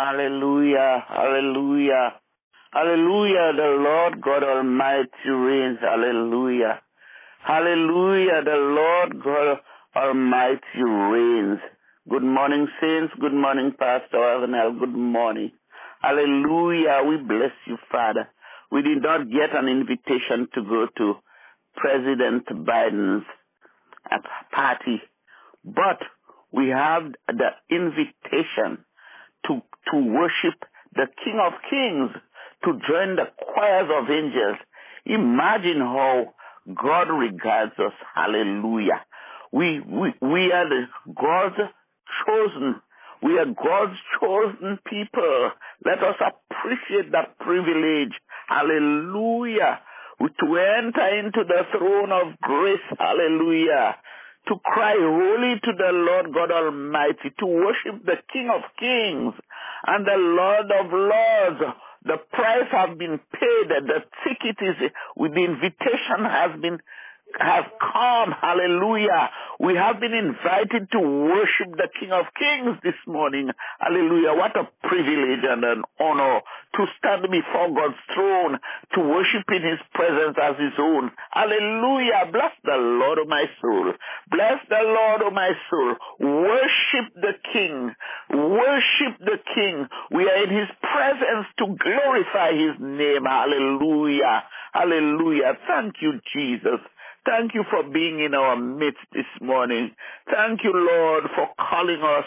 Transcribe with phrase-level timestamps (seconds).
[0.00, 1.04] Hallelujah.
[1.08, 2.14] Hallelujah.
[2.72, 3.52] Hallelujah.
[3.54, 5.78] The Lord God Almighty reigns.
[5.82, 6.80] Hallelujah.
[7.46, 8.40] Hallelujah.
[8.42, 9.58] The Lord God
[9.94, 11.58] Almighty reigns.
[12.08, 13.12] Good morning, saints.
[13.20, 14.78] Good morning, Pastor Avenel.
[14.80, 15.52] Good morning.
[16.00, 17.02] Hallelujah.
[17.06, 18.26] We bless you, Father.
[18.72, 21.14] We did not get an invitation to go to
[21.76, 23.26] President Biden's
[24.10, 24.16] uh,
[24.50, 25.02] party,
[25.62, 26.00] but
[26.52, 28.82] we have the invitation
[29.90, 30.58] to, worship
[30.94, 32.10] the King of Kings,
[32.64, 34.58] to join the choirs of angels.
[35.06, 36.34] Imagine how
[36.74, 37.92] God regards us.
[38.14, 39.00] Hallelujah.
[39.52, 41.56] We, we, we are the God's
[42.26, 42.76] chosen.
[43.22, 45.50] We are God's chosen people.
[45.84, 48.12] Let us appreciate that privilege.
[48.48, 49.80] Hallelujah.
[50.20, 52.84] To enter into the throne of grace.
[52.98, 53.96] Hallelujah
[54.48, 59.34] to cry holy to the Lord God Almighty, to worship the King of Kings
[59.86, 61.76] and the Lord of Lords.
[62.02, 63.68] The price has been paid.
[63.68, 66.78] The ticket is, with the invitation has been
[67.38, 68.34] has come.
[68.40, 69.30] Hallelujah.
[69.60, 73.50] We have been invited to worship the King of Kings this morning.
[73.78, 74.34] Hallelujah.
[74.34, 76.40] What a privilege and an honor
[76.76, 78.58] to stand before God's throne,
[78.94, 81.10] to worship in His presence as His own.
[81.30, 82.30] Hallelujah.
[82.32, 83.92] Bless the Lord, of my soul.
[84.30, 85.94] Bless the Lord, of my soul.
[86.20, 87.92] Worship the King.
[88.30, 89.86] Worship the King.
[90.10, 93.26] We are in His presence to glorify His name.
[93.26, 94.44] Hallelujah.
[94.72, 95.58] Hallelujah.
[95.66, 96.80] Thank you, Jesus.
[97.26, 99.90] Thank you for being in our midst this morning.
[100.32, 102.24] Thank you, Lord, for calling us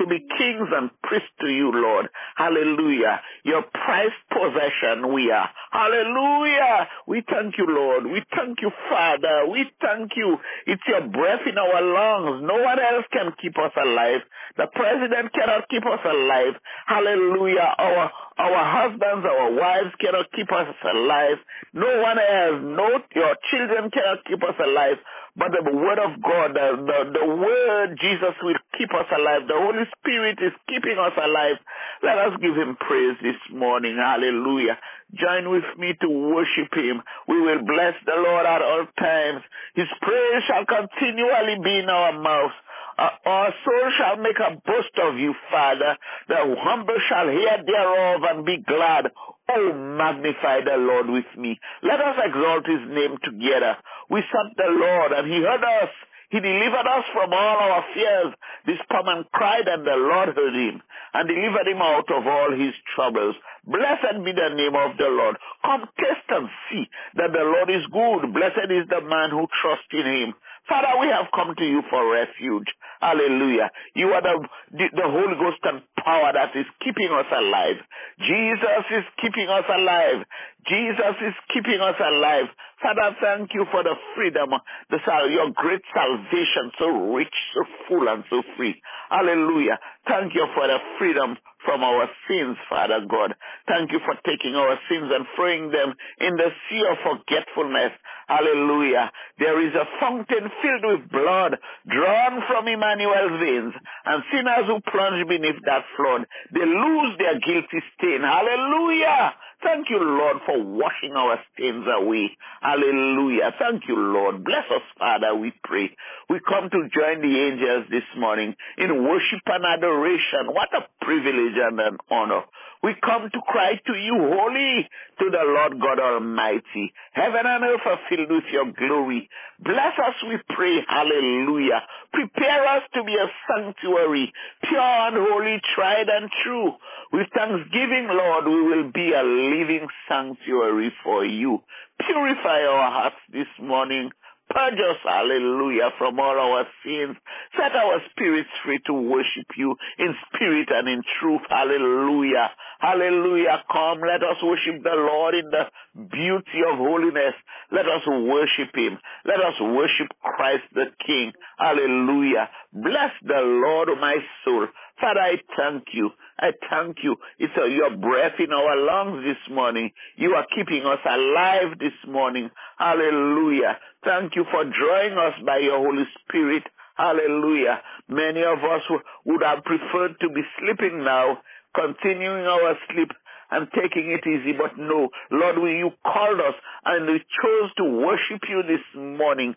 [0.00, 2.08] to be kings and priests to you, Lord.
[2.36, 3.20] Hallelujah.
[3.44, 5.48] Your prized possession we are.
[5.70, 6.88] Hallelujah.
[7.06, 8.08] We thank you, Lord.
[8.08, 9.46] We thank you, Father.
[9.52, 10.38] We thank you.
[10.66, 12.42] It's your breath in our lungs.
[12.48, 14.24] No one else can keep us alive.
[14.56, 16.56] The president cannot keep us alive.
[16.88, 17.68] Hallelujah.
[17.78, 21.38] Our our husbands, our wives cannot keep us alive.
[21.76, 24.96] No one else, no your children cannot keep us alive.
[25.36, 29.46] But the word of God, the, the, the word Jesus will keep us alive.
[29.46, 31.58] The Holy Spirit is keeping us alive.
[32.02, 33.96] Let us give him praise this morning.
[33.96, 34.78] Hallelujah.
[35.14, 37.02] Join with me to worship him.
[37.28, 39.42] We will bless the Lord at all times.
[39.74, 42.54] His praise shall continually be in our mouths.
[42.98, 45.96] Uh, our soul shall make a boast of you, Father.
[46.28, 49.08] The humble shall hear thereof and be glad.
[49.50, 51.58] Oh, magnify the Lord with me.
[51.82, 53.76] Let us exalt his name together.
[54.10, 55.92] We sought the Lord and he heard us.
[56.30, 58.34] He delivered us from all our fears.
[58.66, 60.82] This poor man cried and the Lord heard him
[61.14, 63.34] and delivered him out of all his troubles.
[63.66, 65.34] Blessed be the name of the Lord.
[65.66, 66.86] Come taste and see
[67.18, 68.30] that the Lord is good.
[68.30, 70.30] Blessed is the man who trusts in him.
[70.70, 72.70] Father, we have come to you for refuge.
[73.02, 73.74] Hallelujah.
[73.98, 77.78] You are the, the, the Holy Ghost and power that is keeping us alive.
[78.18, 80.24] Jesus is keeping us alive.
[80.68, 82.48] Jesus is keeping us alive.
[82.80, 84.56] Father, thank you for the freedom,
[84.88, 88.80] the your great salvation, so rich, so full, and so free.
[89.10, 89.76] Hallelujah.
[90.08, 93.36] Thank you for the freedom from our sins, Father God.
[93.68, 95.92] Thank you for taking our sins and throwing them
[96.24, 97.92] in the sea of forgetfulness.
[98.30, 99.12] Hallelujah.
[99.36, 103.74] There is a fountain filled with blood drawn from Emmanuel's veins,
[104.06, 108.22] and sinners who plunge beneath that flood, they lose their guilty stain.
[108.22, 109.34] Hallelujah.
[109.62, 112.32] Thank you, Lord, for washing our stains away.
[112.62, 113.52] Hallelujah.
[113.58, 114.42] Thank you, Lord.
[114.42, 115.90] Bless us, Father, we pray.
[116.30, 120.48] We come to join the angels this morning in worship and adoration.
[120.48, 122.48] What a privilege and an honor.
[122.82, 124.88] We come to cry to you, holy,
[125.20, 126.96] to the Lord God Almighty.
[127.12, 129.28] Heaven and earth are filled with your glory.
[129.60, 130.80] Bless us, we pray.
[130.88, 131.84] Hallelujah.
[132.12, 134.32] Prepare us to be a sanctuary,
[134.64, 136.72] pure and holy, tried and true.
[137.12, 141.58] With thanksgiving, Lord, we will be a living sanctuary for you.
[142.06, 144.10] Purify our hearts this morning.
[144.50, 147.16] Purge us, hallelujah, from all our sins.
[147.54, 152.50] Set our spirits free to worship you in spirit and in truth, hallelujah.
[152.80, 153.62] Hallelujah.
[153.70, 155.68] Come, let us worship the Lord in the
[156.08, 157.36] beauty of holiness.
[157.70, 158.98] Let us worship Him.
[159.24, 161.32] Let us worship Christ the King.
[161.58, 162.48] Hallelujah.
[162.72, 164.66] Bless the Lord, my soul.
[165.00, 166.10] Father, I thank you.
[166.38, 167.16] I thank you.
[167.38, 169.90] It's uh, your breath in our lungs this morning.
[170.16, 172.50] You are keeping us alive this morning.
[172.78, 173.78] Hallelujah.
[174.04, 176.64] Thank you for drawing us by your Holy Spirit.
[176.96, 177.80] Hallelujah.
[178.08, 178.84] Many of us
[179.24, 181.38] would have preferred to be sleeping now,
[181.74, 183.08] continuing our sleep
[183.50, 185.08] and taking it easy, but no.
[185.30, 186.54] Lord, when you called us
[186.84, 189.54] and we chose to worship you this morning.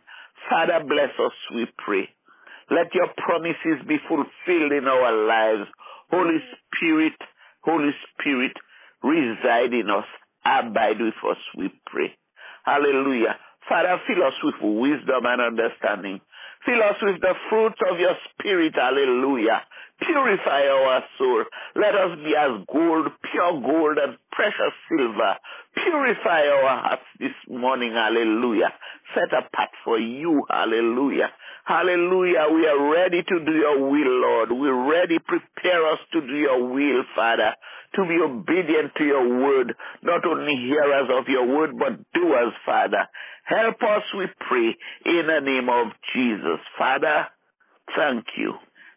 [0.49, 2.09] Father, bless us, we pray.
[2.73, 5.69] Let your promises be fulfilled in our lives.
[6.09, 6.41] Holy
[6.73, 7.13] Spirit,
[7.61, 8.53] Holy Spirit,
[9.03, 10.09] reside in us,
[10.43, 12.17] abide with us, we pray.
[12.65, 13.37] Hallelujah.
[13.69, 16.19] Father, fill us with wisdom and understanding.
[16.65, 18.73] Fill us with the fruits of your spirit.
[18.75, 19.61] Hallelujah.
[19.99, 21.43] Purify our soul.
[21.75, 25.35] Let us be as gold, pure gold and precious silver.
[25.75, 27.93] Purify our hearts this morning.
[27.93, 28.73] Hallelujah.
[29.13, 30.43] Set apart for you.
[30.49, 31.29] Hallelujah.
[31.65, 32.47] Hallelujah.
[32.53, 34.51] We are ready to do your will, Lord.
[34.51, 35.19] We're ready.
[35.19, 37.53] Prepare us to do your will, Father.
[37.95, 39.75] To be obedient to your word.
[40.01, 43.07] Not only hearers of your word, but doers, Father.
[43.45, 44.75] Help us, we pray,
[45.05, 46.59] in the name of Jesus.
[46.77, 47.27] Father,
[47.95, 48.53] thank you.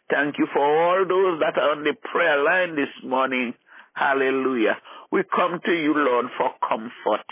[0.09, 3.55] Thank you for all those that are on the prayer line this morning.
[3.95, 4.77] Hallelujah.
[5.11, 7.27] We come to you, Lord, for comfort.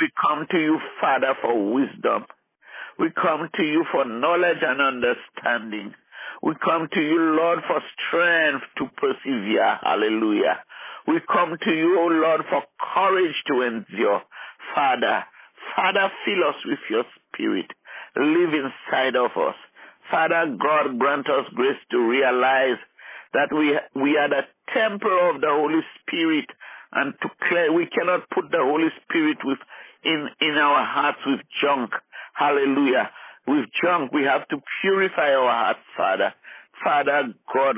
[0.00, 2.24] We come to you, Father, for wisdom.
[2.98, 5.94] We come to you for knowledge and understanding.
[6.42, 9.78] We come to you, Lord, for strength to persevere.
[9.82, 10.62] Hallelujah.
[11.06, 12.62] We come to you, O Lord, for
[12.94, 14.22] courage to endure.
[14.74, 15.24] Father,
[15.74, 17.70] Father, fill us with your spirit.
[18.16, 19.56] Live inside of us.
[20.10, 22.80] Father God, grant us grace to realize
[23.32, 24.42] that we, we are the
[24.72, 26.48] temple of the Holy Spirit
[26.92, 29.58] and to clear, we cannot put the Holy Spirit with,
[30.04, 31.90] in, in our hearts with junk.
[32.34, 33.10] Hallelujah.
[33.48, 36.34] With junk, we have to purify our hearts, Father.
[36.84, 37.76] Father God,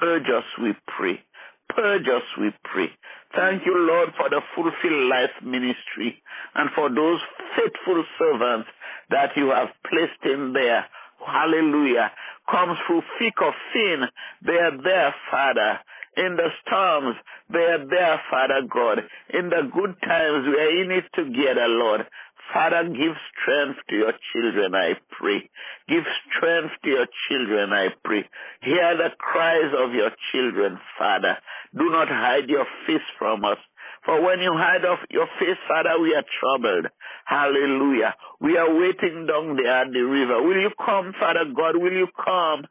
[0.00, 1.22] purge us, we pray.
[1.70, 2.90] Purge us, we pray.
[3.34, 6.18] Thank you, Lord, for the fulfilled life ministry
[6.56, 7.20] and for those
[7.54, 8.68] faithful servants
[9.10, 10.86] that you have placed in there.
[11.24, 12.10] Hallelujah.
[12.50, 14.02] Comes through thick or thin.
[14.42, 15.78] They are there, Father.
[16.16, 17.14] In the storms,
[17.52, 19.04] they are there, Father God.
[19.34, 22.06] In the good times, we are in it together, Lord.
[22.52, 25.50] Father, give strength to your children, I pray.
[25.88, 28.24] Give strength to your children, I pray.
[28.62, 31.36] Hear the cries of your children, Father.
[31.76, 33.58] Do not hide your face from us.
[34.04, 36.86] For when you hide off your face, Father, we are troubled.
[37.24, 38.14] Hallelujah.
[38.40, 40.42] We are waiting down there at the river.
[40.42, 41.74] Will you come, Father God?
[41.76, 42.66] Will you come?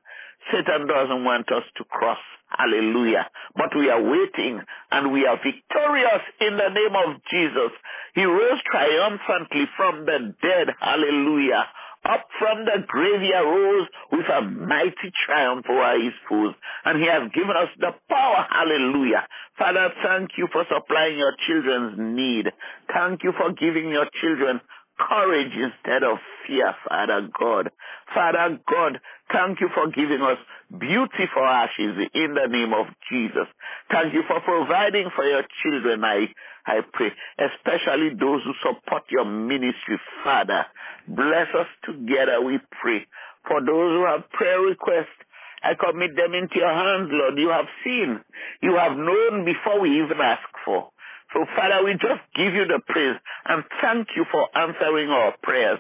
[0.52, 2.24] Satan doesn't want us to cross.
[2.50, 3.28] Hallelujah.
[3.56, 4.62] But we are waiting
[4.92, 7.74] and we are victorious in the name of Jesus.
[8.14, 10.76] He rose triumphantly from the dead.
[10.80, 11.66] Hallelujah.
[12.06, 16.54] Up from the grave he arose with a mighty triumph over his foes.
[16.86, 18.46] And he has given us the power.
[18.48, 19.26] Hallelujah.
[19.58, 22.46] Father, thank you for supplying your children's need.
[22.94, 24.62] Thank you for giving your children
[25.00, 27.72] courage instead of fear, Father God.
[28.14, 29.00] Father God,
[29.32, 30.38] thank you for giving us
[30.72, 33.48] beauty for ashes in the name of Jesus.
[33.92, 36.28] Thank you for providing for your children, I,
[36.66, 40.66] I pray, especially those who support your ministry, Father.
[41.08, 43.06] Bless us together, we pray.
[43.48, 45.14] For those who have prayer requests,
[45.62, 47.38] I commit them into your hands, Lord.
[47.38, 48.22] You have seen,
[48.62, 50.90] you have known before we even ask for.
[51.34, 55.80] So, Father, we just give you the praise and thank you for answering our prayers.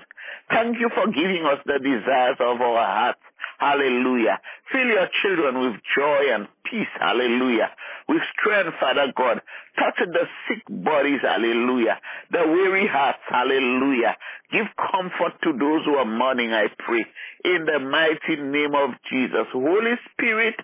[0.49, 3.23] Thank you for giving us the desires of our hearts.
[3.59, 4.39] Hallelujah.
[4.71, 6.91] Fill your children with joy and peace.
[6.99, 7.71] Hallelujah.
[8.07, 9.41] With strength, Father God.
[9.77, 11.21] Touch the sick bodies.
[11.23, 11.99] Hallelujah.
[12.31, 13.23] The weary hearts.
[13.29, 14.15] Hallelujah.
[14.51, 17.05] Give comfort to those who are mourning, I pray.
[17.43, 19.47] In the mighty name of Jesus.
[19.51, 20.55] Holy Spirit,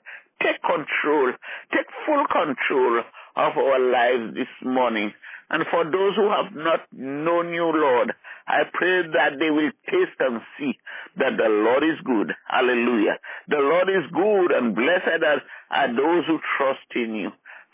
[0.42, 1.34] take control.
[1.74, 3.04] Take full control
[3.36, 5.14] of our lives this morning.
[5.52, 8.14] And for those who have not known you, Lord,
[8.48, 10.80] I pray that they will taste and see
[11.18, 12.32] that the Lord is good.
[12.48, 13.20] Hallelujah.
[13.50, 17.30] The Lord is good and blessed are, those who trust in you.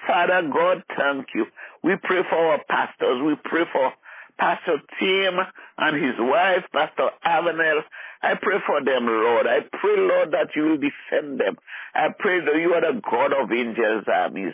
[0.05, 1.46] Father God, thank you.
[1.84, 3.22] We pray for our pastors.
[3.24, 3.93] We pray for
[4.39, 5.38] Pastor Tim
[5.77, 7.81] and his wife, Pastor Avenel.
[8.22, 9.46] I pray for them, Lord.
[9.46, 11.57] I pray, Lord, that you will defend them.
[11.93, 14.53] I pray that you are the God of angels' armies.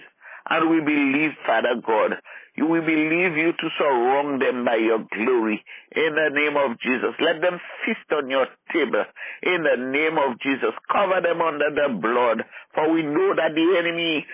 [0.50, 2.20] And we believe, Father God,
[2.56, 5.64] you will believe you to surround them by your glory
[5.96, 7.18] in the name of Jesus.
[7.20, 9.06] Let them feast on your table
[9.42, 10.74] in the name of Jesus.
[10.92, 14.26] Cover them under the blood, for we know that the enemy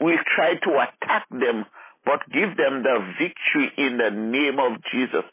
[0.00, 1.64] will try to attack them,
[2.04, 5.26] but give them the victory in the name of Jesus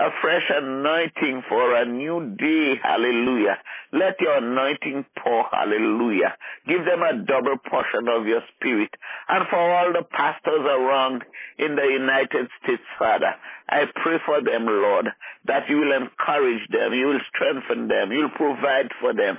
[0.00, 2.80] a fresh anointing for a new day.
[2.82, 3.60] Hallelujah.
[3.92, 5.44] Let your anointing pour.
[5.52, 6.40] Hallelujah.
[6.66, 8.88] Give them a double portion of your spirit.
[9.28, 11.20] And for all the pastors around
[11.60, 13.36] in the United States, Father,
[13.68, 15.12] I pray for them, Lord,
[15.44, 19.36] that you will encourage them, you will strengthen them, you'll provide for them.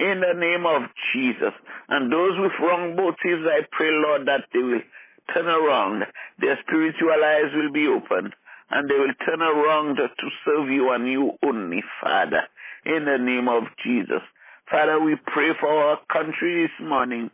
[0.00, 1.54] In the name of Jesus.
[1.88, 4.82] And those with wrong motives, I pray, Lord, that they will
[5.30, 6.02] turn around.
[6.40, 8.34] Their spiritual eyes will be opened
[8.70, 12.42] and they will turn around to serve you and you only, Father,
[12.86, 14.22] in the name of Jesus.
[14.70, 17.30] Father, we pray for our country this morning.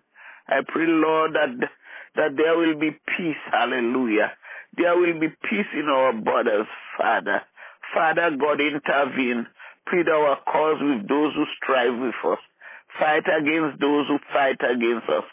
[0.49, 1.69] I pray, Lord, that
[2.17, 3.43] that there will be peace.
[3.53, 4.33] Hallelujah.
[4.77, 6.67] There will be peace in our borders,
[6.97, 7.43] Father.
[7.93, 9.47] Father God, intervene.
[9.89, 12.41] Plead our cause with those who strive with us.
[12.99, 15.25] Fight against those who fight against us.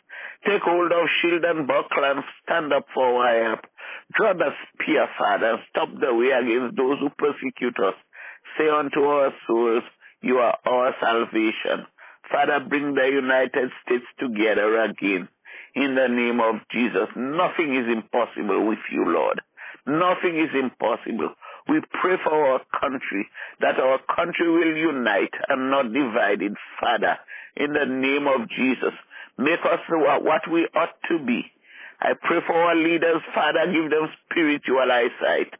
[0.45, 3.65] Take hold of shield and buckler and stand up for our help.
[4.15, 7.97] Draw the spear, Father, stop the way against those who persecute us.
[8.57, 9.83] Say unto our souls,
[10.21, 11.87] You are our salvation.
[12.29, 15.27] Father, bring the United States together again.
[15.75, 19.41] In the name of Jesus, nothing is impossible with you, Lord.
[19.87, 21.33] Nothing is impossible.
[21.67, 23.27] We pray for our country,
[23.61, 27.17] that our country will unite and not divide divided, Father.
[27.57, 28.93] In the name of Jesus,
[29.37, 31.52] make us what we ought to be.
[32.03, 35.55] I pray for our leaders, Father, give them spiritual eyesight.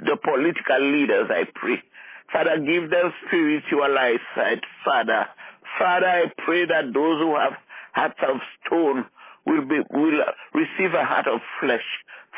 [0.00, 1.84] The political leaders, I pray.
[2.32, 5.28] Father, give them spiritual eyesight, Father.
[5.78, 7.60] Father, I pray that those who have
[7.92, 9.04] hearts of stone
[9.44, 10.24] will be will
[10.56, 11.84] receive a heart of flesh.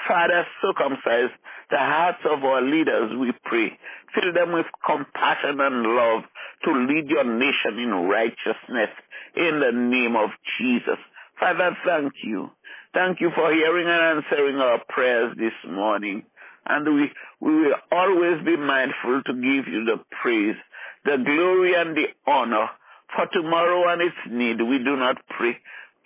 [0.09, 1.31] Father, circumcise
[1.71, 3.79] the hearts of our leaders, we pray.
[4.15, 6.23] Fill them with compassion and love
[6.65, 8.91] to lead your nation in righteousness
[9.35, 10.99] in the name of Jesus.
[11.39, 12.51] Father, thank you.
[12.95, 16.25] Thank you for hearing and answering our prayers this morning.
[16.69, 20.57] And we, we will always be mindful to give you the praise,
[21.05, 22.67] the glory and the honor.
[23.15, 25.57] For tomorrow and its need, we do not pray.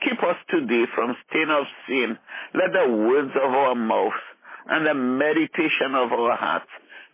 [0.04, 2.16] Keep us today from stain of sin.
[2.54, 4.20] Let the words of our mouth
[4.68, 6.70] and the meditation of our hearts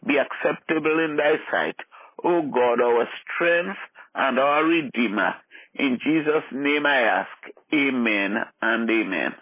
[0.06, 1.76] be acceptable in thy sight,
[2.25, 3.78] O God, our strength
[4.14, 5.35] and our Redeemer.
[5.75, 9.35] In Jesus' name I ask, Amen and Amen.